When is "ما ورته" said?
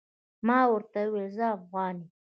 0.47-0.99